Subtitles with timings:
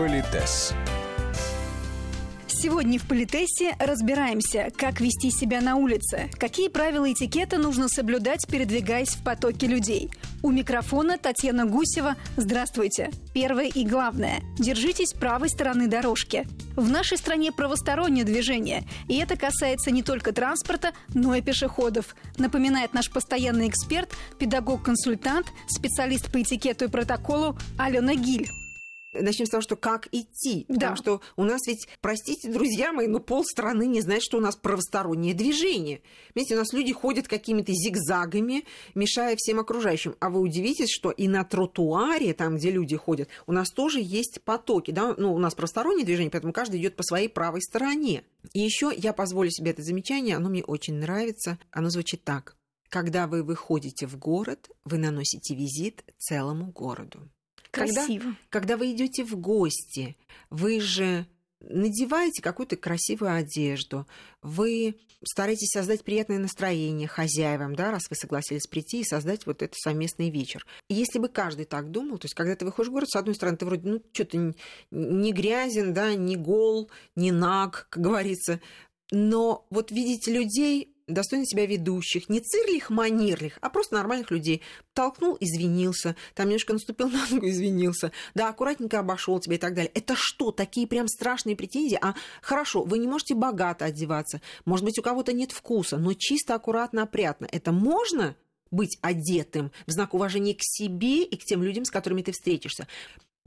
[0.00, 0.72] Политес.
[2.46, 9.10] Сегодня в Политесе разбираемся, как вести себя на улице, какие правила этикета нужно соблюдать, передвигаясь
[9.10, 10.10] в потоке людей.
[10.42, 12.16] У микрофона Татьяна Гусева.
[12.38, 13.10] Здравствуйте.
[13.34, 14.40] Первое и главное.
[14.58, 16.46] Держитесь правой стороны дорожки.
[16.76, 22.94] В нашей стране правостороннее движение, и это касается не только транспорта, но и пешеходов, напоминает
[22.94, 24.08] наш постоянный эксперт,
[24.38, 28.48] педагог-консультант, специалист по этикету и протоколу Алена Гиль.
[29.12, 30.66] Начнем с того, что как идти.
[30.68, 30.74] Да.
[30.74, 34.54] Потому что у нас ведь, простите, друзья мои, но полстраны не знает, что у нас
[34.54, 36.02] правостороннее движение.
[36.34, 40.14] Видите, у нас люди ходят какими-то зигзагами, мешая всем окружающим.
[40.20, 44.40] А вы удивитесь, что и на тротуаре, там, где люди ходят, у нас тоже есть
[44.44, 44.92] потоки.
[44.92, 45.14] Да?
[45.18, 48.22] Ну, у нас правостороннее движение, поэтому каждый идет по своей правой стороне.
[48.52, 51.58] И еще я позволю себе это замечание, оно мне очень нравится.
[51.72, 52.56] Оно звучит так.
[52.88, 57.28] Когда вы выходите в город, вы наносите визит целому городу.
[57.70, 58.36] Красиво.
[58.48, 60.16] Когда, когда вы идете в гости,
[60.50, 61.26] вы же
[61.60, 64.06] надеваете какую-то красивую одежду,
[64.42, 69.76] вы стараетесь создать приятное настроение хозяевам, да, раз вы согласились прийти и создать вот этот
[69.78, 70.66] совместный вечер.
[70.88, 73.34] И если бы каждый так думал, то есть когда ты выходишь в город, с одной
[73.34, 74.54] стороны, ты вроде, ну, что-то
[74.90, 78.60] не грязен, да, не гол, не наг, как говорится,
[79.10, 84.62] но вот видеть людей достойно себя ведущих, не цирлих, манирлих, а просто нормальных людей.
[84.92, 89.90] Толкнул, извинился, там немножко наступил на ногу, извинился, да, аккуратненько обошел тебя и так далее.
[89.94, 91.98] Это что, такие прям страшные претензии?
[92.00, 96.54] А хорошо, вы не можете богато одеваться, может быть, у кого-то нет вкуса, но чисто,
[96.54, 97.48] аккуратно, опрятно.
[97.50, 98.36] Это можно?
[98.70, 102.86] быть одетым в знак уважения к себе и к тем людям, с которыми ты встретишься.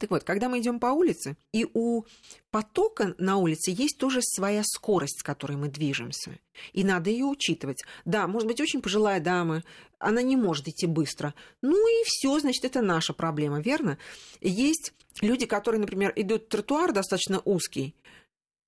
[0.03, 2.03] Так вот, когда мы идем по улице, и у
[2.51, 6.37] потока на улице есть тоже своя скорость, с которой мы движемся.
[6.73, 7.85] И надо ее учитывать.
[8.03, 9.63] Да, может быть, очень пожилая дама,
[9.99, 11.33] она не может идти быстро.
[11.61, 13.97] Ну и все, значит, это наша проблема, верно?
[14.41, 17.95] Есть люди, которые, например, идут тротуар достаточно узкий,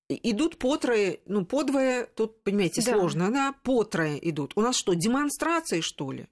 [0.08, 2.94] идут по трое, ну, по двое, тут, понимаете, Да.
[2.94, 4.52] сложно, да, по трое идут.
[4.56, 6.28] У нас что, демонстрации, что ли?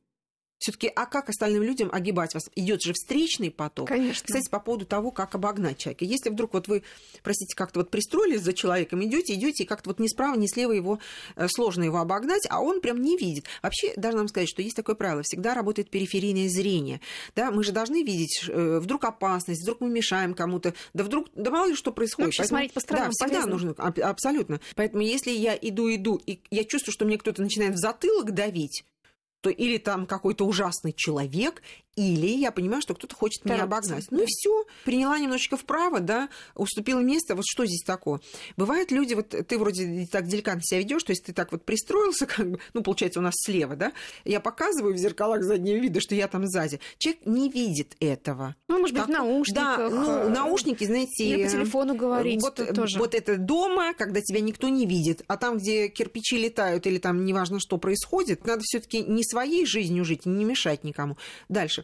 [0.64, 2.44] Все-таки, а как остальным людям огибать вас?
[2.54, 3.86] Идет же встречный поток.
[3.86, 4.24] Конечно.
[4.26, 6.06] Кстати, по поводу того, как обогнать человека.
[6.06, 6.82] Если вдруг вот вы,
[7.22, 10.72] простите, как-то вот пристроились за человеком, идете, идете, и как-то вот ни справа, ни слева
[10.72, 11.00] его
[11.36, 13.44] э, сложно его обогнать, а он прям не видит.
[13.62, 17.02] Вообще, должна вам сказать, что есть такое правило, всегда работает периферийное зрение.
[17.36, 21.50] Да, мы же должны видеть э, вдруг опасность, вдруг мы мешаем кому-то, да вдруг, да
[21.50, 22.28] мало ли что происходит.
[22.28, 24.60] вообще смотреть по сторонам Да, всегда нужно, аб- абсолютно.
[24.76, 28.82] Поэтому если я иду, иду, и я чувствую, что мне кто-то начинает в затылок давить,
[29.44, 31.62] то или там какой-то ужасный человек,
[31.96, 34.06] или я понимаю, что кто-то хочет меня обогнать.
[34.10, 37.34] Ну и все, приняла немножечко вправо, да, уступила место.
[37.34, 38.20] Вот что здесь такое?
[38.56, 42.26] Бывают люди, вот ты вроде так деликатно себя ведешь, то есть ты так вот пристроился,
[42.26, 43.92] как бы, ну, получается, у нас слева, да,
[44.24, 46.80] я показываю в зеркалах заднего вида, что я там сзади.
[46.98, 48.56] Человек не видит этого.
[48.68, 49.76] Ну, может быть, в Так, наушниках.
[49.78, 51.24] Да, ну, э, наушники, знаете...
[51.24, 52.98] Или по телефону говорить Вот, тоже.
[52.98, 57.24] вот это дома, когда тебя никто не видит, а там, где кирпичи летают или там
[57.24, 61.16] неважно, что происходит, надо все таки не своей жизнью жить, не мешать никому.
[61.48, 61.83] Дальше.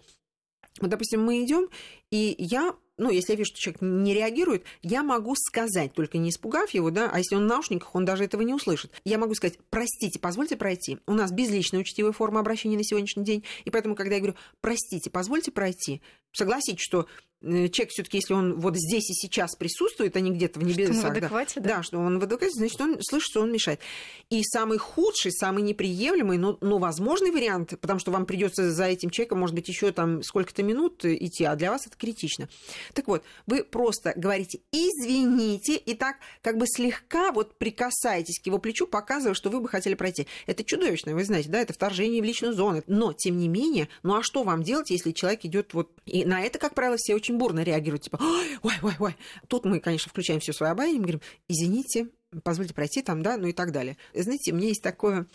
[0.79, 1.69] Вот, допустим, мы идем,
[2.11, 6.29] и я ну, если я вижу, что человек не реагирует, я могу сказать, только не
[6.29, 8.93] испугав его, да, а если он в наушниках, он даже этого не услышит.
[9.05, 10.99] Я могу сказать, простите, позвольте пройти.
[11.07, 15.09] У нас безличная учтивая форма обращения на сегодняшний день, и поэтому, когда я говорю, простите,
[15.09, 17.07] позвольте пройти, согласитесь, что
[17.43, 20.71] человек все таки если он вот здесь и сейчас присутствует, а не где-то в Что
[20.71, 21.77] он в небесах, да, адеквате, да?
[21.77, 23.81] да, что он в адеквате, значит, он слышит, что он мешает.
[24.29, 29.11] И самый худший, самый неприемлемый, но, но возможный вариант, потому что вам придется за этим
[29.11, 32.49] человеком, может быть, еще там сколько-то минут идти, а для вас это критично.
[32.93, 38.59] Так вот, вы просто говорите «извините», и так как бы слегка вот прикасаетесь к его
[38.59, 40.27] плечу, показывая, что вы бы хотели пройти.
[40.47, 42.83] Это чудовищно, вы знаете, да, это вторжение в личную зону.
[42.87, 45.91] Но, тем не менее, ну а что вам делать, если человек идет вот...
[46.05, 49.17] И на это, как правило, все очень бурно реагируют, типа «Ой, ой, ой, ой».
[49.49, 52.09] Тут мы, конечно, включаем все свое обаяние, говорим «извините,
[52.43, 53.97] позвольте пройти там, да, ну и так далее».
[54.15, 55.27] Знаете, у меня есть такое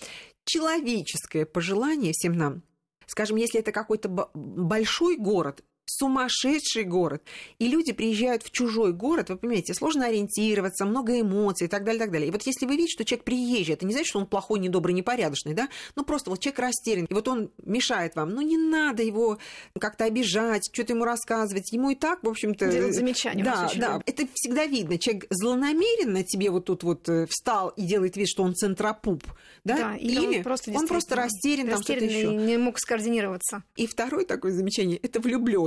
[0.45, 2.63] человеческое пожелание всем нам.
[3.05, 7.23] Скажем, если это какой-то большой город, сумасшедший город,
[7.59, 11.99] и люди приезжают в чужой город, вы понимаете, сложно ориентироваться, много эмоций и так далее,
[11.99, 12.27] так далее.
[12.29, 14.93] И вот если вы видите, что человек приезжий, это не значит, что он плохой, недобрый,
[14.93, 19.03] непорядочный, да, ну просто вот человек растерян, и вот он мешает вам, ну не надо
[19.03, 19.37] его
[19.79, 22.71] как-то обижать, что-то ему рассказывать, ему и так, в общем-то...
[22.71, 24.97] Делать замечания Да, да, это всегда видно.
[24.97, 29.23] Человек злонамеренно тебе вот тут вот э, встал и делает вид, что он центропуп,
[29.63, 32.33] да, Да, или он просто, он просто действительно растерян, там что-то еще.
[32.33, 33.63] и не мог скоординироваться.
[33.75, 35.19] И второе такое замечание– это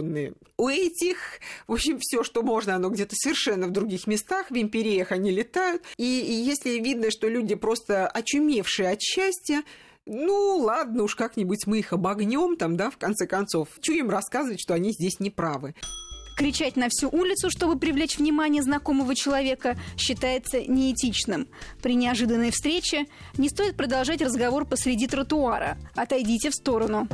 [0.08, 0.32] влюбленные.
[0.56, 5.12] У этих, в общем, все, что можно, оно где-то совершенно в других местах, в империях
[5.12, 5.82] они летают.
[5.96, 9.62] И, и если видно, что люди просто очумевшие от счастья,
[10.06, 13.68] ну, ладно уж, как-нибудь мы их обогнем там, да, в конце концов.
[13.80, 15.74] Чего им рассказывать, что они здесь неправы?
[16.36, 21.48] Кричать на всю улицу, чтобы привлечь внимание знакомого человека, считается неэтичным.
[21.82, 23.06] При неожиданной встрече
[23.36, 25.76] не стоит продолжать разговор посреди тротуара.
[25.96, 27.08] Отойдите в сторону.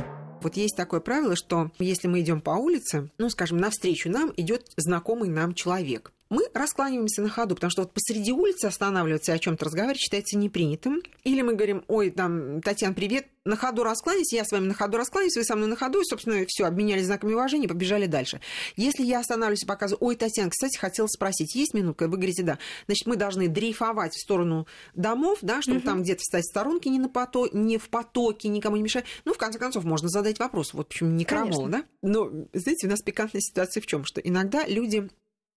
[0.45, 4.71] Вот есть такое правило, что если мы идем по улице, ну, скажем, навстречу нам идет
[4.77, 9.39] знакомый нам человек мы раскланиваемся на ходу, потому что вот посреди улицы останавливаться и о
[9.39, 11.01] чем-то разговаривать считается непринятым.
[11.23, 14.97] Или мы говорим, ой, там, Татьяна, привет, на ходу раскланяюсь, я с вами на ходу
[14.97, 18.41] раскланяюсь, вы со мной на ходу, и, собственно, все, обменялись знаками уважения, побежали дальше.
[18.75, 22.09] Если я останавливаюсь и показываю, ой, Татьяна, кстати, хотела спросить, есть минутка?
[22.09, 22.57] Вы говорите, да.
[22.87, 25.85] Значит, мы должны дрейфовать в сторону домов, да, чтобы угу.
[25.85, 27.47] там где-то встать в сторонке, не, на пото...
[27.53, 29.05] не в потоке, никому не мешать.
[29.23, 31.83] Ну, в конце концов, можно задать вопрос, вот почему не крамола, да?
[32.01, 35.07] Но, знаете, у нас пикантная ситуация в чем, что иногда люди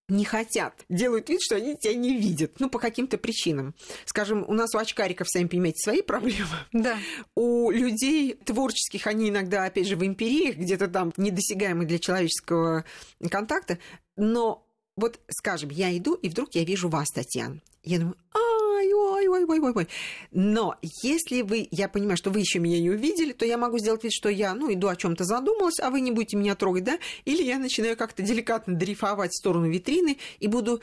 [0.09, 3.75] не хотят, делают вид, что они тебя не видят, ну, по каким-то причинам.
[4.07, 6.49] Скажем, у нас у очкариков, сами понимаете, свои проблемы.
[6.73, 6.99] Да.
[7.35, 12.85] У людей творческих, они иногда, опять же, в империях, где-то там недосягаемы для человеческого
[13.31, 13.79] контакта,
[14.17, 14.67] но
[14.97, 17.61] вот, скажем, я иду, и вдруг я вижу вас, Татьяна.
[17.85, 18.58] Я думаю, а,
[18.93, 19.89] ой, ой, ой, ой, ой.
[20.31, 24.05] Но если вы, я понимаю, что вы еще меня не увидели, то я могу сделать
[24.05, 26.99] вид, что я, ну, иду о чем-то задумалась, а вы не будете меня трогать, да?
[27.25, 30.81] Или я начинаю как-то деликатно дрейфовать в сторону витрины и буду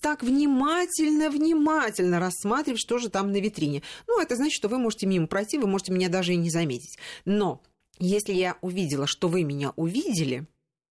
[0.00, 3.82] так внимательно, внимательно рассматривать, что же там на витрине.
[4.06, 6.98] Ну, это значит, что вы можете мимо пройти, вы можете меня даже и не заметить.
[7.24, 7.62] Но
[7.98, 10.46] если я увидела, что вы меня увидели,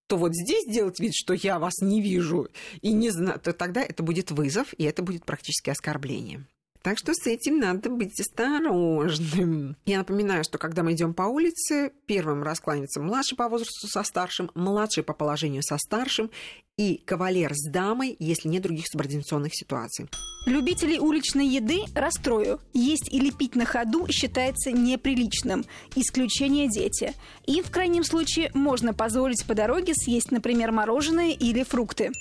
[0.07, 2.47] то вот здесь делать вид, что я вас не вижу
[2.81, 6.45] и не знаю, то тогда это будет вызов, и это будет практически оскорбление.
[6.81, 9.75] Так что с этим надо быть осторожным.
[9.85, 14.51] Я напоминаю, что когда мы идем по улице, первым раскланяется младший по возрасту со старшим,
[14.55, 16.31] младший по положению со старшим
[16.77, 20.07] и кавалер с дамой, если нет других субординационных ситуаций.
[20.45, 22.61] Любителей уличной еды расстрою.
[22.73, 25.65] Есть или пить на ходу считается неприличным.
[25.95, 27.13] Исключение дети.
[27.45, 32.11] И в крайнем случае можно позволить по дороге съесть, например, мороженое или фрукты.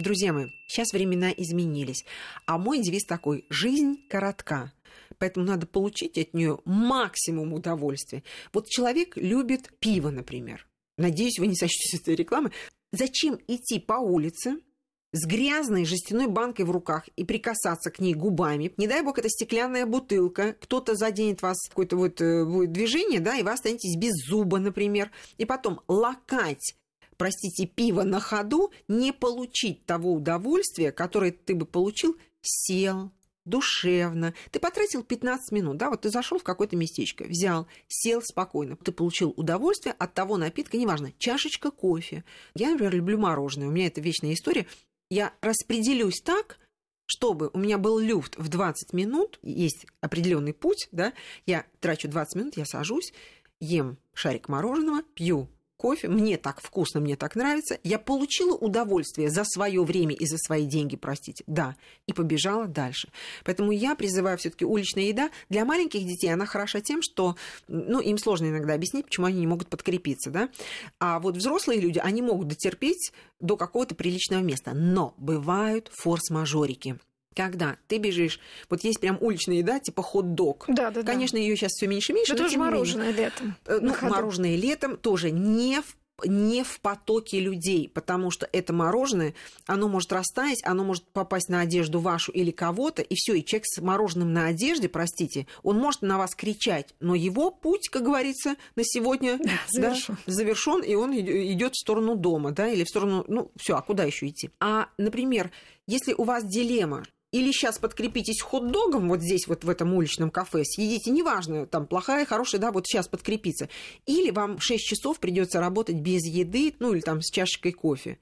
[0.00, 2.06] Друзья мои, сейчас времена изменились.
[2.46, 4.72] А мой девиз такой– жизнь коротка.
[5.18, 8.22] Поэтому надо получить от нее максимум удовольствия.
[8.54, 10.66] Вот человек любит пиво, например.
[10.96, 12.50] Надеюсь, вы не сочтете этой рекламы.
[12.92, 14.56] Зачем идти по улице,
[15.12, 18.72] с грязной жестяной банкой в руках и прикасаться к ней губами.
[18.78, 20.56] Не дай бог, это стеклянная бутылка.
[20.62, 25.10] Кто-то заденет вас, какое-то вот э, будет движение, да, и вы останетесь без зуба, например.
[25.36, 26.76] И потом лакать
[27.20, 33.12] простите, пиво на ходу, не получить того удовольствия, которое ты бы получил, сел,
[33.44, 34.32] душевно.
[34.50, 38.76] Ты потратил 15 минут, да, вот ты зашел в какое-то местечко, взял, сел спокойно.
[38.76, 42.24] Ты получил удовольствие от того напитка, неважно, чашечка кофе.
[42.54, 44.66] Я, например, люблю мороженое, у меня это вечная история.
[45.10, 46.56] Я распределюсь так,
[47.04, 51.12] чтобы у меня был люфт в 20 минут, есть определенный путь, да,
[51.44, 53.12] я трачу 20 минут, я сажусь,
[53.60, 59.44] ем шарик мороженого, пью кофе, мне так вкусно, мне так нравится, я получила удовольствие за
[59.44, 61.74] свое время и за свои деньги, простите, да,
[62.06, 63.08] и побежала дальше.
[63.44, 67.36] Поэтому я призываю все-таки уличная еда для маленьких детей, она хороша тем, что,
[67.66, 70.50] ну, им сложно иногда объяснить, почему они не могут подкрепиться, да,
[70.98, 76.98] а вот взрослые люди, они могут дотерпеть до какого-то приличного места, но бывают форс-мажорики
[77.34, 80.64] когда ты бежишь, вот есть прям уличная еда, типа хот-дог.
[80.68, 82.34] Да, да, Конечно, ее сейчас все меньше и меньше.
[82.34, 83.56] Это тоже мороженое летом.
[83.66, 85.96] Э, ну, мороженое летом тоже не в
[86.26, 89.34] не в потоке людей, потому что это мороженое,
[89.66, 93.66] оно может растаять, оно может попасть на одежду вашу или кого-то, и все, и человек
[93.66, 98.56] с мороженым на одежде, простите, он может на вас кричать, но его путь, как говорится,
[98.76, 100.16] на сегодня да, завершен.
[100.26, 103.82] Да, завершен, и он идет в сторону дома, да, или в сторону, ну, все, а
[103.82, 104.50] куда еще идти?
[104.60, 105.50] А, например,
[105.86, 110.64] если у вас дилемма, или сейчас подкрепитесь хот-догом вот здесь, вот в этом уличном кафе,
[110.64, 113.68] съедите, неважно, там плохая, хорошая, да, вот сейчас подкрепиться.
[114.06, 118.18] Или вам 6 часов придется работать без еды, ну или там с чашечкой кофе.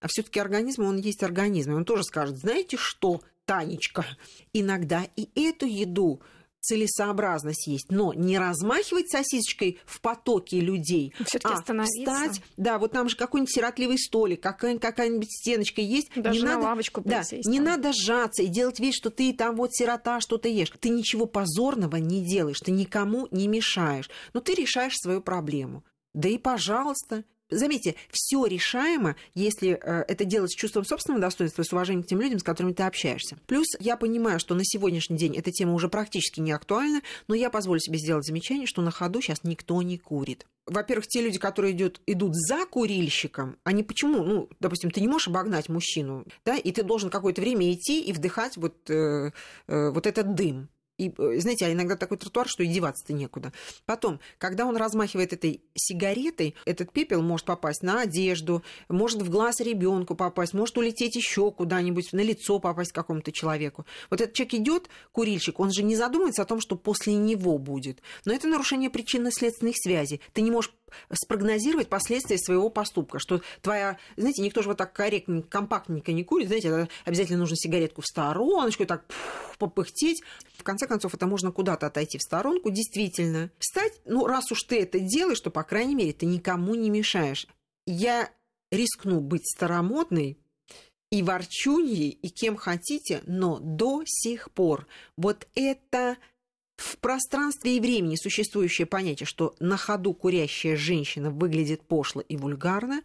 [0.00, 1.72] А все-таки организм, он есть организм.
[1.72, 4.04] И он тоже скажет, знаете что, Танечка,
[4.52, 6.20] иногда и эту еду
[6.60, 11.24] целесообразно съесть, но не размахивать сосисочкой в потоке людей, а
[11.84, 16.10] встать, да, вот там же какой-нибудь сиротливый столик, какая- какая-нибудь стеночка есть.
[16.14, 17.64] Даже не на надо, лавочку да, не там.
[17.64, 20.72] надо сжаться и делать вид, что ты там вот сирота, что-то ешь.
[20.80, 25.84] Ты ничего позорного не делаешь, ты никому не мешаешь, но ты решаешь свою проблему.
[26.14, 31.64] Да и пожалуйста, Заметьте, все решаемо, если э, это делать с чувством собственного достоинства и
[31.64, 33.38] с уважением к тем людям, с которыми ты общаешься.
[33.46, 37.48] Плюс я понимаю, что на сегодняшний день эта тема уже практически не актуальна, но я
[37.48, 40.46] позволю себе сделать замечание, что на ходу сейчас никто не курит.
[40.66, 44.22] Во-первых, те люди, которые идут, идут за курильщиком, они почему?
[44.22, 48.12] Ну, допустим, ты не можешь обогнать мужчину, да, и ты должен какое-то время идти и
[48.12, 49.30] вдыхать вот, э,
[49.66, 50.68] э, вот этот дым.
[50.98, 53.52] И, э, знаете, а иногда такой тротуар, что и деваться-то некуда.
[53.86, 59.60] Потом, когда он размахивает этой сигаретой, этот пепел может попасть на одежду, может в глаз
[59.60, 63.86] ребенку попасть, может улететь еще куда-нибудь, на лицо попасть какому-то человеку.
[64.10, 68.02] Вот этот человек идет, курильщик, он же не задумывается о том, что после него будет.
[68.24, 70.20] Но это нарушение причинно-следственных связей.
[70.32, 70.72] Ты не можешь
[71.12, 76.48] спрогнозировать последствия своего поступка, что твоя, знаете, никто же вот так корректненько, компактненько не курит,
[76.48, 79.04] знаете, обязательно нужно сигаретку в стороночку, так
[79.58, 80.22] попыхтеть.
[80.56, 83.50] В конце концов, это можно куда-то отойти в сторонку, действительно.
[83.58, 87.46] Встать, ну, раз уж ты это делаешь, то, по крайней мере, ты никому не мешаешь.
[87.86, 88.30] Я
[88.70, 90.38] рискну быть старомодной,
[91.10, 96.18] и ворчуньей, и кем хотите, но до сих пор вот это
[96.76, 103.02] в пространстве и времени существующее понятие, что на ходу курящая женщина выглядит пошло и вульгарно,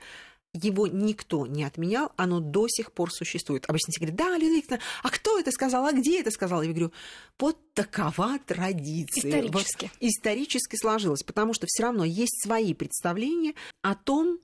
[0.54, 3.66] его никто не отменял, оно до сих пор существует.
[3.68, 6.62] Обычно все говорят, да, Лена Викторовна, а кто это сказал, а где это сказал?
[6.62, 6.94] Я говорю,
[7.40, 9.30] вот такова традиция.
[9.30, 9.86] Исторически.
[9.86, 14.40] Вот, исторически сложилось, потому что все равно есть свои представления о том,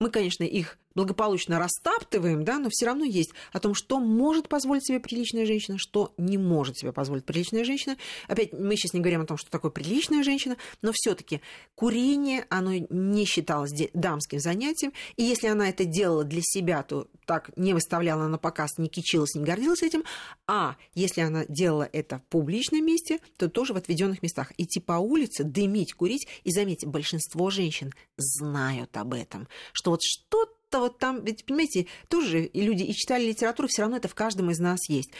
[0.00, 4.86] мы, конечно, их благополучно растаптываем, да, но все равно есть о том, что может позволить
[4.86, 7.96] себе приличная женщина, что не может себе позволить приличная женщина.
[8.28, 11.40] Опять мы сейчас не говорим о том, что такое приличная женщина, но все-таки
[11.74, 17.50] курение, оно не считалось дамским занятием, и если она это делала для себя, то так
[17.56, 20.04] не выставляла на показ, не кичилась, не гордилась этим,
[20.46, 24.52] а если она делала это в публичном месте, то тоже в отведенных местах.
[24.58, 30.52] Идти по улице, дымить, курить, и заметьте, большинство женщин знают об этом, что вот что-то
[30.74, 34.14] что-то вот там, ведь, понимаете, тоже и люди и читали литературу, все равно это в
[34.14, 35.10] каждом из нас есть.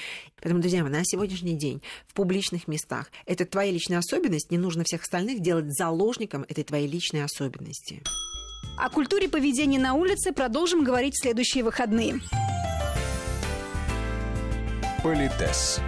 [0.40, 4.82] Поэтому, друзья мои, на сегодняшний день в публичных местах это твоя личная особенность, не нужно
[4.84, 8.02] всех остальных делать заложником этой твоей личной особенности.
[8.76, 12.20] О культуре поведения на улице продолжим говорить в следующие выходные.
[15.02, 15.80] Политес.